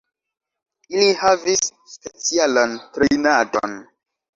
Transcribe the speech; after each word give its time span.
Ili 0.95 1.11
havis 1.21 1.63
specialan 1.99 2.77
trejnadon. 2.99 3.83